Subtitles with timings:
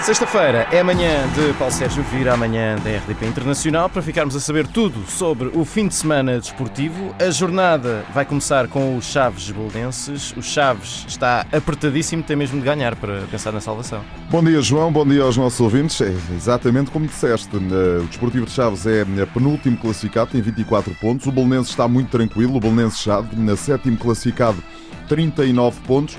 [0.00, 4.66] Sexta-feira é amanhã de Paulo Sérgio Vira, amanhã da RDP Internacional, para ficarmos a saber
[4.66, 7.12] tudo sobre o fim de semana desportivo.
[7.18, 10.32] A jornada vai começar com os Chaves Boldenses.
[10.36, 14.00] O Chaves está apertadíssimo, tem mesmo de ganhar para pensar na salvação.
[14.30, 14.92] Bom dia, João.
[14.92, 16.00] Bom dia aos nossos ouvintes.
[16.00, 17.56] É exatamente como disseste.
[17.56, 19.04] Eh, o Desportivo de Chaves é
[19.34, 21.26] penúltimo classificado, tem 24 pontos.
[21.26, 22.56] O Bolonense está muito tranquilo.
[22.56, 24.62] O Bolonense Chave, sétimo classificado,
[25.08, 26.16] 39 pontos.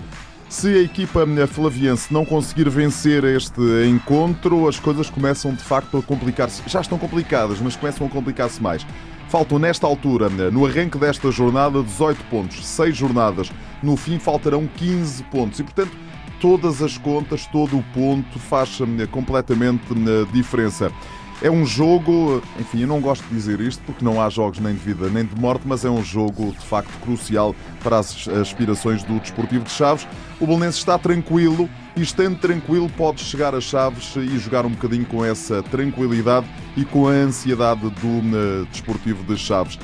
[0.50, 6.02] Se a equipa flaviense não conseguir vencer este encontro, as coisas começam de facto a
[6.02, 6.64] complicar-se.
[6.68, 8.88] Já estão complicadas, mas começam a complicar-se mais.
[9.28, 13.52] Faltam nesta altura, no arranque desta jornada, 18 pontos, 6 jornadas.
[13.84, 15.92] No fim faltarão 15 pontos e, portanto,
[16.40, 18.80] todas as contas, todo o ponto faz
[19.12, 19.84] completamente
[20.32, 20.94] diferença.
[21.40, 24.74] É um jogo, enfim, eu não gosto de dizer isto porque não há jogos nem
[24.74, 29.04] de vida nem de morte, mas é um jogo de facto crucial para as aspirações
[29.04, 30.08] do Desportivo de Chaves.
[30.40, 35.06] O Belenense está tranquilo e estando tranquilo pode chegar a Chaves e jogar um bocadinho
[35.06, 39.78] com essa tranquilidade e com a ansiedade do uh, Desportivo de Chaves.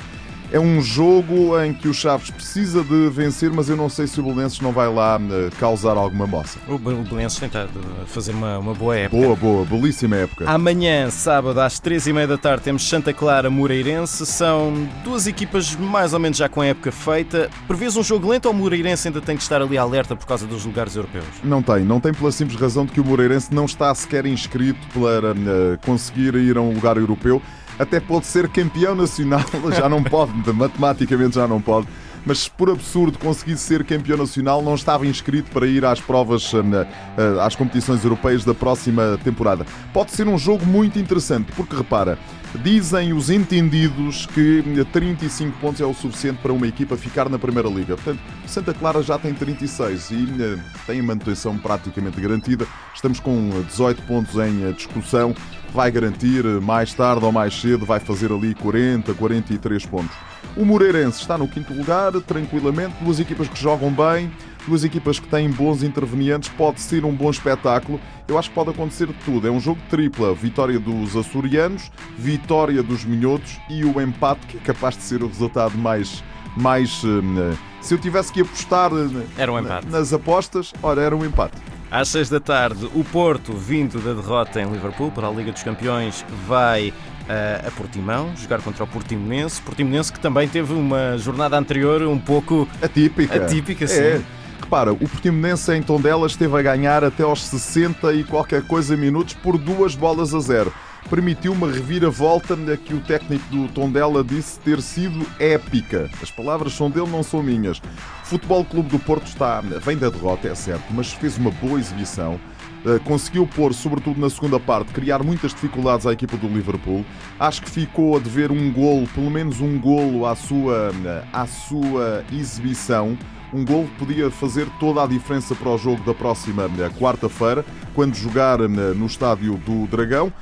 [0.52, 4.20] É um jogo em que o Chaves precisa de vencer, mas eu não sei se
[4.20, 6.58] o Belenenses não vai lá eh, causar alguma moça.
[6.68, 7.68] O Belenenses tenta
[8.06, 9.20] fazer uma, uma boa época.
[9.20, 10.48] Boa, boa, belíssima época.
[10.48, 14.24] Amanhã, sábado, às três e meia da tarde, temos Santa Clara Moreirense.
[14.26, 17.50] São duas equipas mais ou menos já com a época feita.
[17.66, 20.46] Prevês um jogo lento ou o Moreirense ainda tem de estar ali alerta por causa
[20.46, 21.24] dos lugares europeus?
[21.42, 24.80] Não tem, não tem pela simples razão de que o Moreirense não está sequer inscrito
[24.92, 27.42] para uh, conseguir ir a um lugar europeu
[27.78, 29.44] até pode ser campeão nacional,
[29.76, 31.86] já não pode, matematicamente já não pode.
[32.26, 36.86] Mas por absurdo conseguisse ser campeão nacional, não estava inscrito para ir às provas, eh,
[37.18, 39.66] eh, às competições europeias da próxima temporada.
[39.92, 42.18] Pode ser um jogo muito interessante, porque repara,
[42.62, 47.68] Dizem os entendidos que 35 pontos é o suficiente para uma equipa ficar na Primeira
[47.68, 47.96] Liga.
[47.96, 52.66] Portanto, Santa Clara já tem 36 e eh, tem a manutenção praticamente garantida.
[52.94, 55.34] Estamos com 18 pontos em discussão.
[55.72, 60.16] Vai garantir mais tarde ou mais cedo, vai fazer ali 40, 43 pontos.
[60.56, 62.94] O Moreirense está no quinto lugar, tranquilamente.
[63.00, 64.30] Duas equipas que jogam bem,
[64.66, 66.48] duas equipas que têm bons intervenientes.
[66.48, 68.00] Pode ser um bom espetáculo.
[68.26, 69.46] Eu acho que pode acontecer de tudo.
[69.46, 74.60] É um jogo tripla: vitória dos açorianos, vitória dos minhotos e o empate, que é
[74.60, 76.22] capaz de ser o resultado mais.
[76.56, 79.86] mais eh, se eu tivesse que apostar eh, era um empate.
[79.88, 81.56] nas apostas, ora, era um empate.
[81.90, 85.62] Às 6 da tarde, o Porto, vindo da derrota em Liverpool para a Liga dos
[85.62, 89.60] Campeões, vai uh, a Portimão jogar contra o Portimonense.
[89.62, 93.36] Portimonense que também teve uma jornada anterior um pouco atípica.
[93.36, 94.00] Atípica, sim.
[94.00, 94.22] É.
[94.60, 99.34] Repara, o Portimonense em Tondela esteve a ganhar até aos 60 e qualquer coisa minutos
[99.34, 100.72] por duas bolas a zero
[101.08, 106.10] permitiu uma reviravolta que o técnico do Tondela disse ter sido épica.
[106.22, 107.78] As palavras são dele, não são minhas.
[107.78, 107.82] O
[108.24, 112.40] Futebol Clube do Porto está, vem da derrota, é certo, mas fez uma boa exibição.
[112.84, 117.04] Uh, conseguiu pôr, sobretudo na segunda parte, criar muitas dificuldades à equipa do Liverpool.
[117.40, 120.90] Acho que ficou a dever um golo, pelo menos um golo à sua,
[121.32, 123.16] à sua exibição.
[123.52, 126.68] Um gol que podia fazer toda a diferença para o jogo da próxima
[126.98, 127.64] quarta-feira,
[127.94, 130.32] quando jogar no estádio do Dragão.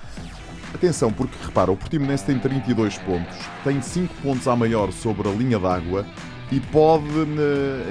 [0.75, 5.33] Atenção, porque repara, o Portimonense tem 32 pontos, tem 5 pontos a maior sobre a
[5.33, 6.07] linha d'água
[6.53, 7.05] e pode,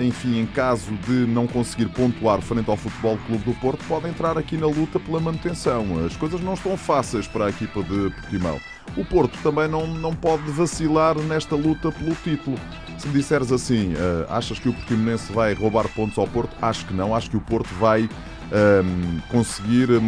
[0.01, 4.37] enfim, em caso de não conseguir pontuar frente ao Futebol Clube do Porto, pode entrar
[4.37, 6.05] aqui na luta pela manutenção.
[6.05, 8.59] As coisas não estão fáceis para a equipa de Portimão.
[8.95, 12.55] O Porto também não, não pode vacilar nesta luta pelo título.
[12.99, 16.55] Se me disseres assim, uh, achas que o Portimonense vai roubar pontos ao Porto?
[16.61, 17.15] Acho que não.
[17.15, 18.07] Acho que o Porto vai
[18.51, 20.01] um, conseguir uh,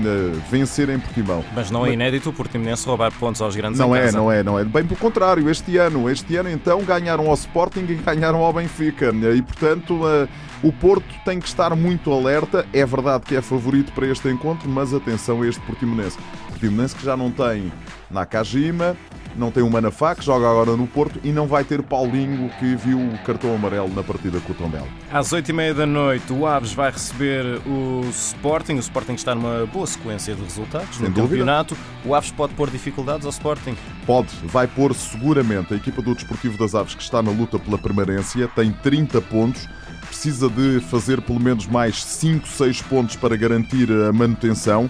[0.51, 1.43] vencer em Portimão.
[1.55, 4.59] Mas não é inédito o Portimonense roubar pontos aos grandes Não é, não é, não
[4.59, 4.63] é.
[4.63, 9.13] Bem pelo contrário, este ano, este ano então ganharam ao Sporting e ganharam ao Benfica.
[9.35, 10.27] E portanto uh,
[10.61, 12.65] o Porto tem que estar muito alerta.
[12.73, 16.17] É verdade que é favorito para este encontro, mas atenção a este Portimonense.
[16.49, 17.71] Portimonense que já não tem
[18.09, 18.95] Nakajima,
[19.35, 22.75] não tem o Manafá, que joga agora no Porto, e não vai ter Paulinho, que
[22.75, 24.87] viu o cartão amarelo na partida com o Tondela.
[25.11, 28.75] Às 8h30 da noite, o Aves vai receber o Sporting.
[28.75, 31.29] O Sporting está numa boa sequência de resultados Sem no dúvida.
[31.29, 31.77] campeonato.
[32.05, 33.75] O Aves pode pôr dificuldades ao Sporting?
[34.05, 35.73] Pode, vai pôr seguramente.
[35.73, 39.67] A equipa do Desportivo das Aves, que está na luta pela permanência, tem 30 pontos
[40.13, 44.89] precisa de fazer pelo menos mais 5, 6 pontos para garantir a manutenção.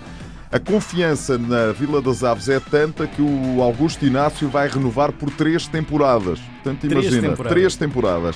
[0.54, 5.32] A confiança na Vila das Aves é tanta que o Augusto Inácio vai renovar por
[5.32, 6.40] três temporadas.
[6.40, 7.52] Portanto, imagina, três temporadas.
[7.52, 8.36] Três temporadas.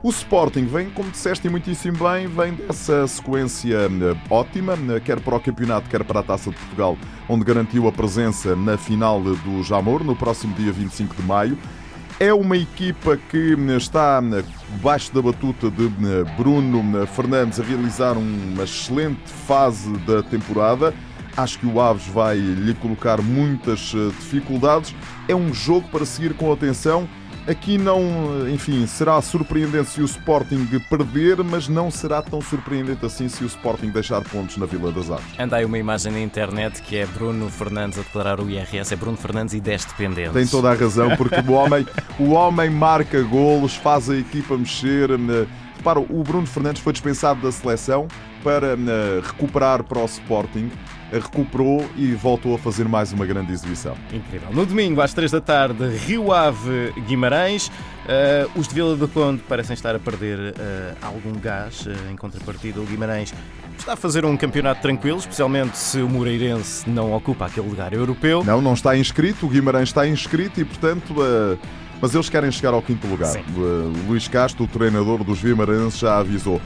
[0.00, 5.34] O Sporting vem, como disseste muitíssimo bem, vem dessa sequência eh, ótima, eh, quer para
[5.34, 6.96] o campeonato, quer para a Taça de Portugal,
[7.28, 11.58] onde garantiu a presença na final do Jamor, no próximo dia 25 de maio.
[12.20, 14.22] É uma equipa que está
[14.70, 15.88] debaixo da batuta de
[16.36, 20.94] Bruno Fernandes a realizar uma excelente fase da temporada.
[21.36, 24.94] Acho que o Aves vai lhe colocar muitas eh, dificuldades.
[25.28, 27.06] É um jogo para seguir com atenção.
[27.46, 33.28] Aqui não, enfim, será surpreendente se o Sporting perder, mas não será tão surpreendente assim
[33.28, 35.26] se o Sporting deixar pontos na Vila das Aves.
[35.38, 38.96] Anda aí uma imagem na internet que é Bruno Fernandes a declarar o IRS, é
[38.96, 40.32] Bruno Fernandes e 10 dependentes.
[40.32, 41.86] Tem toda a razão, porque o homem,
[42.18, 45.10] o homem marca golos, faz a equipa mexer.
[45.86, 48.08] Eh, repara, o Bruno Fernandes foi dispensado da seleção
[48.42, 50.70] para eh, recuperar para o Sporting
[51.12, 53.94] recuperou e voltou a fazer mais uma grande exibição.
[54.12, 54.48] Incrível.
[54.52, 57.68] No domingo, às 3 da tarde, Rio Ave Guimarães.
[57.68, 60.54] Uh, os de Vila do Conde parecem estar a perder uh,
[61.00, 61.86] algum gás.
[61.86, 63.32] Uh, em contrapartida, o Guimarães
[63.78, 68.42] está a fazer um campeonato tranquilo, especialmente se o Moreirense não ocupa aquele lugar europeu.
[68.44, 69.46] Não, não está inscrito.
[69.46, 71.14] O Guimarães está inscrito e, portanto.
[72.00, 73.32] Mas eles querem chegar ao quinto lugar.
[73.32, 73.44] Sim.
[73.56, 76.60] O Luís Castro, o treinador dos Guimarães, já avisou.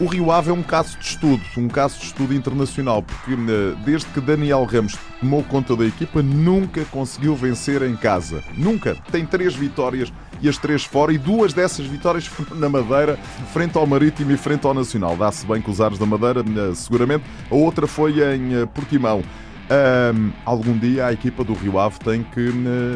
[0.00, 3.76] O Rio Ave é um caso de estudo, um caso de estudo internacional, porque eh,
[3.84, 8.42] desde que Daniel Ramos tomou conta da equipa, nunca conseguiu vencer em casa.
[8.56, 8.96] Nunca.
[9.12, 10.12] Tem três vitórias
[10.42, 13.16] e as três fora, e duas dessas vitórias foram na Madeira,
[13.52, 15.16] frente ao Marítimo e frente ao Nacional.
[15.16, 17.24] Dá-se bem com os ares da Madeira, eh, seguramente.
[17.48, 19.22] A outra foi em eh, Portimão.
[19.70, 22.52] Um, algum dia a equipa do Rio Ave tem que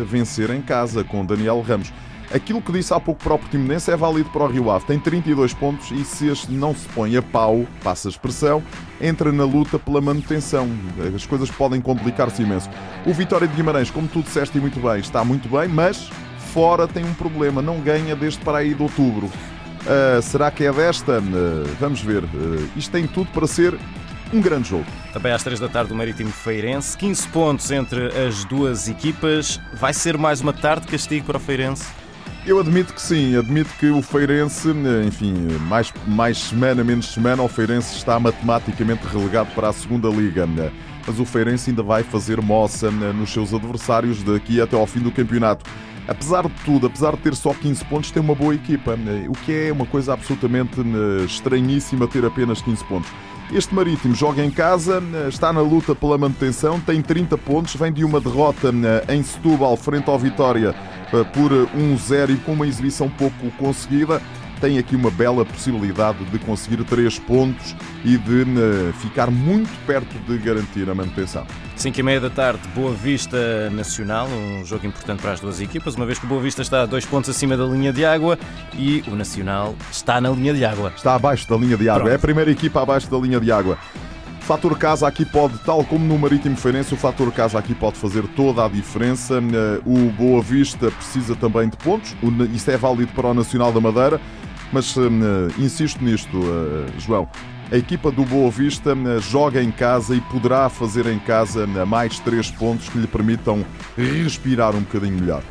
[0.06, 1.92] vencer em casa com Daniel Ramos.
[2.32, 4.84] Aquilo que disse há pouco para o Portimonense é válido para o Rio Ave.
[4.84, 8.62] Tem 32 pontos e se este não se põe a pau, passa a expressão,
[9.00, 10.68] entra na luta pela manutenção.
[11.14, 12.68] As coisas podem complicar-se imenso.
[13.06, 16.10] O Vitória de Guimarães, como tu disseste e muito bem, está muito bem, mas
[16.52, 17.62] fora tem um problema.
[17.62, 19.26] Não ganha desde para aí de outubro.
[19.26, 21.20] Uh, será que é desta?
[21.20, 22.24] Uh, vamos ver.
[22.24, 23.78] Uh, isto tem tudo para ser
[24.32, 24.86] um grande jogo.
[25.12, 29.60] Também às 3 da tarde o Marítimo Feirense, 15 pontos entre as duas equipas.
[29.74, 31.86] Vai ser mais uma tarde de castigo para o Feirense?
[32.46, 34.68] Eu admito que sim, admito que o Feirense,
[35.06, 35.34] enfim,
[35.68, 40.48] mais, mais semana, menos semana, o Feirense está matematicamente relegado para a segunda Liga.
[41.06, 45.10] Mas o Feirense ainda vai fazer moça nos seus adversários daqui até ao fim do
[45.10, 45.68] campeonato.
[46.06, 48.96] Apesar de tudo, apesar de ter só 15 pontos, tem uma boa equipa,
[49.28, 50.80] o que é uma coisa absolutamente
[51.26, 53.10] estranhíssima ter apenas 15 pontos.
[53.50, 58.04] Este Marítimo joga em casa, está na luta pela manutenção, tem 30 pontos, vem de
[58.04, 58.70] uma derrota
[59.08, 60.74] em Setúbal frente ao Vitória
[61.12, 64.20] eh, por 1-0 e com uma exibição pouco conseguida,
[64.60, 67.74] tem aqui uma bela possibilidade de conseguir 3 pontos
[68.04, 71.46] e de eh, ficar muito perto de garantir a manutenção.
[71.76, 75.94] 5 e meia da tarde, Boa Vista Nacional, um jogo importante para as duas equipas,
[75.94, 78.38] uma vez que o Boa Vista está a dois pontos acima da linha de água
[78.74, 80.92] e o Nacional está na linha de água.
[80.96, 82.12] Está abaixo da linha de água, Pronto.
[82.12, 83.78] é a primeira equipa abaixo da linha de água
[84.48, 88.26] fator casa aqui pode, tal como no Marítimo Feirense, o fator casa aqui pode fazer
[88.28, 89.34] toda a diferença.
[89.34, 92.16] Eh, o Boa Vista precisa também de pontos,
[92.54, 94.18] isso é válido para o Nacional da Madeira,
[94.72, 95.10] mas uh,
[95.58, 97.28] insisto nisto, uh, João.
[97.70, 102.50] A equipa do Boa Vista joga em casa e poderá fazer em casa mais três
[102.50, 103.62] pontos que lhe permitam
[103.94, 105.42] respirar um bocadinho melhor.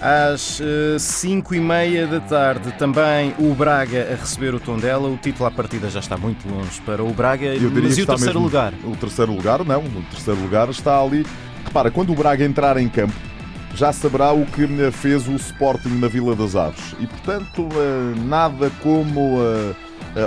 [0.00, 0.62] Às
[0.98, 5.06] 5 uh, e meia da tarde, também o Braga a receber o Tondela.
[5.06, 7.46] O título à partida já está muito longe para o Braga.
[7.46, 8.72] Eu diria mas e o terceiro lugar?
[8.84, 9.80] O terceiro lugar, não.
[9.80, 11.26] O terceiro lugar está ali.
[11.64, 13.12] Repara, quando o Braga entrar em campo,
[13.78, 16.96] já saberá o que fez o Sporting na Vila das Aves.
[16.98, 19.74] E, portanto, uh, nada como uh,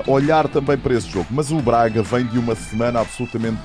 [0.07, 1.27] olhar também para esse jogo.
[1.30, 3.59] Mas o Braga vem de uma semana absolutamente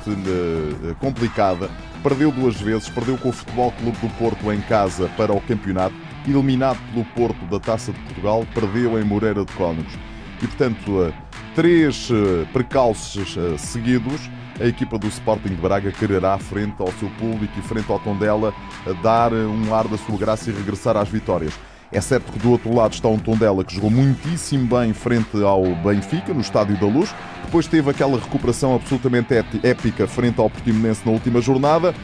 [0.98, 1.70] complicada
[2.06, 5.94] perdeu duas vezes, perdeu com o Futebol Clube do Porto em casa para o campeonato,
[6.24, 9.92] eliminado pelo Porto da Taça de Portugal, perdeu em Moreira de Cónegos.
[10.40, 11.12] E, portanto, eh,
[11.56, 17.08] três eh, precalços eh, seguidos, a equipa do Sporting de Braga quererá, frente ao seu
[17.10, 18.54] público e frente ao Tondela,
[19.02, 21.52] dar um ar da sua graça e regressar às vitórias.
[21.92, 25.62] É certo que do outro lado está um Tondela que jogou muitíssimo bem frente ao
[25.76, 27.14] Benfica, no Estádio da Luz.
[27.44, 31.94] Depois teve aquela recuperação absolutamente épica frente ao Portimonense na última jornada.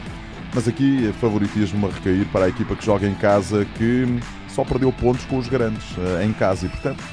[0.53, 4.05] Mas aqui favoritismo a recair para a equipa que joga em casa, que
[4.53, 7.03] só perdeu pontos com os grandes uh, em casa e, portanto,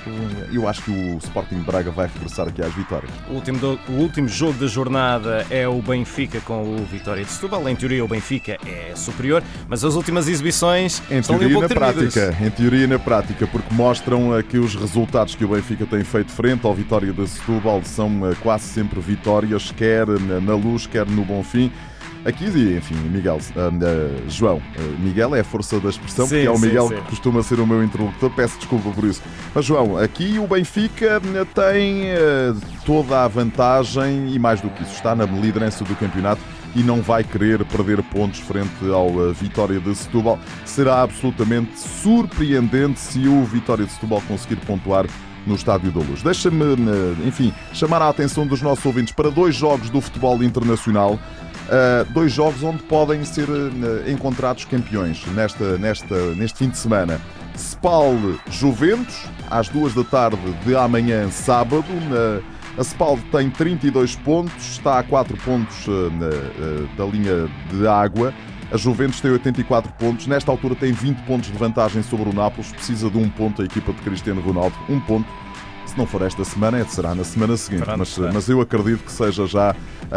[0.53, 3.11] eu acho que o Sporting Braga vai regressar aqui às vitórias.
[3.29, 7.31] O último, do, o último jogo da jornada é o Benfica com o Vitória de
[7.31, 7.69] Setúbal.
[7.69, 11.69] Em teoria, o Benfica é superior, mas as últimas exibições em estão teoria um na
[11.69, 15.87] prática, Em teoria e na prática, porque mostram uh, que os resultados que o Benfica
[15.87, 18.11] tem feito frente ao Vitória de Setúbal são
[18.43, 21.71] quase sempre vitórias, quer na luz, quer no Bonfim.
[22.23, 22.45] Aqui,
[22.77, 26.51] enfim, Miguel, uh, uh, João, uh, Miguel é a força da expressão, sim, porque é
[26.51, 27.03] o Miguel sim, sim.
[27.03, 29.23] que costuma ser o meu interlocutor, peço desculpa por isso.
[29.55, 31.21] Mas, João, aqui o Benfica
[31.55, 32.09] tem
[32.85, 36.43] toda a vantagem e, mais do que isso, está na liderança do campeonato
[36.77, 40.39] e não vai querer perder pontos frente ao Vitória de Setúbal.
[40.67, 45.07] Será absolutamente surpreendente se o Vitória de Setúbal conseguir pontuar
[45.47, 46.23] no Estádio da Luz.
[46.23, 46.65] Deixa-me,
[47.27, 51.19] enfim, chamar a atenção dos nossos ouvintes para dois jogos do futebol internacional.
[51.71, 57.21] Uh, dois jogos onde podem ser uh, encontrados campeões nesta, nesta, neste fim de semana.
[57.57, 58.17] Spal
[58.51, 61.85] Juventus, às duas da tarde de amanhã, sábado.
[62.77, 65.87] A Spal tem 32 pontos, está a 4 pontos
[66.97, 68.33] da linha de água.
[68.73, 72.71] A Juventus tem 84 pontos, nesta altura tem 20 pontos de vantagem sobre o Nápoles,
[72.71, 75.29] precisa de um ponto a equipa de Cristiano Ronaldo, um ponto.
[75.91, 77.83] Se não for esta semana, é será na semana seguinte.
[77.99, 79.75] Mas, mas, eu acredito que seja já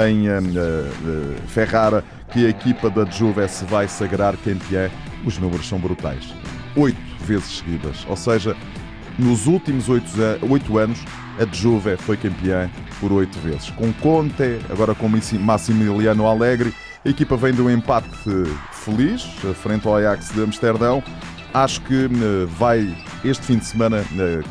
[0.08, 4.92] em uh, uh, Ferrara que a equipa da Juve se vai sagrar campeã.
[5.26, 6.32] Os números são brutais.
[6.76, 8.06] Oito vezes seguidas.
[8.08, 8.56] Ou seja,
[9.18, 11.00] nos últimos oito anos,
[11.40, 13.72] a Juve foi campeã por oito vezes.
[13.72, 16.72] Com Conte, agora com Massimiliano Allegri
[17.06, 18.08] a equipa vem de um empate
[18.72, 19.24] feliz,
[19.62, 21.04] frente ao Ajax de Amsterdão.
[21.54, 24.42] Acho que eh, vai, este fim de semana, eh,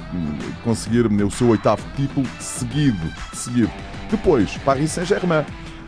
[0.63, 3.13] conseguir o seu oitavo título seguido.
[3.33, 3.73] seguido.
[4.11, 5.45] Depois, Paris Saint-Germain.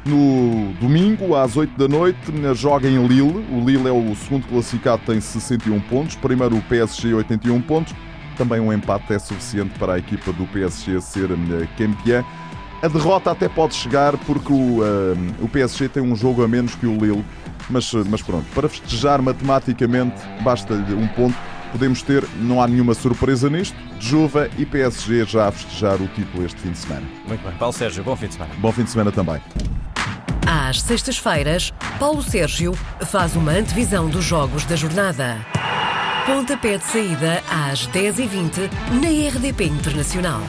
[0.06, 2.18] No domingo, às 8 da noite,
[2.54, 3.47] joga em Lille.
[3.50, 6.16] O Lille é o segundo classificado, tem 61 pontos.
[6.16, 7.94] Primeiro o PSG, 81 pontos.
[8.37, 11.28] Também um empate é suficiente para a equipa do PSG ser
[11.78, 12.23] campeã.
[12.83, 14.85] A derrota até pode chegar porque o, uh,
[15.40, 17.25] o PSG tem um jogo a menos que o Lille,
[17.71, 21.37] mas, mas pronto, para festejar matematicamente basta-lhe um ponto.
[21.73, 26.44] Podemos ter, não há nenhuma surpresa nisto, Juve e PSG já a festejar o título
[26.44, 27.06] este fim de semana.
[27.26, 27.52] Muito bem.
[27.56, 28.54] Paulo Sérgio, bom fim de semana.
[28.59, 29.40] Bom fim de semana também.
[30.47, 32.75] Às sextas-feiras, Paulo Sérgio
[33.06, 35.38] faz uma antevisão dos jogos da jornada.
[36.26, 40.40] Pontapé de saída às 10h20 na RDP Internacional.